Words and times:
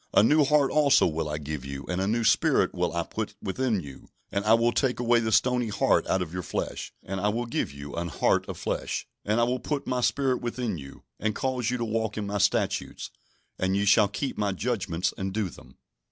A 0.15 0.23
new 0.23 0.43
heart 0.43 0.71
also 0.71 1.05
will 1.05 1.29
I 1.29 1.37
give 1.37 1.63
you, 1.63 1.85
and 1.87 2.01
a 2.01 2.07
new 2.07 2.23
spirit 2.23 2.73
will 2.73 2.91
I 2.91 3.03
put 3.03 3.35
within 3.39 3.81
you: 3.81 4.09
and 4.31 4.43
I 4.45 4.55
will 4.55 4.71
take 4.71 4.99
away 4.99 5.19
the 5.19 5.31
stony 5.31 5.67
heart 5.67 6.07
out 6.07 6.23
of 6.23 6.33
your 6.33 6.41
flesh, 6.41 6.91
and 7.03 7.21
I 7.21 7.29
will 7.29 7.45
give 7.45 7.71
you 7.71 7.93
an 7.93 8.07
heart 8.07 8.49
of 8.49 8.57
flesh. 8.57 9.05
And 9.23 9.39
I 9.39 9.43
will 9.43 9.59
put 9.59 9.85
My 9.85 10.01
Spirit 10.01 10.41
within 10.41 10.79
you, 10.79 11.03
and 11.19 11.35
cause 11.35 11.69
you 11.69 11.77
to 11.77 11.85
walk 11.85 12.17
in 12.17 12.25
My 12.25 12.39
statutes, 12.39 13.11
and 13.59 13.77
ye 13.77 13.85
shall 13.85 14.07
keep 14.07 14.39
My 14.39 14.53
judgments, 14.53 15.13
and 15.19 15.31
do 15.31 15.49
them." 15.51 15.77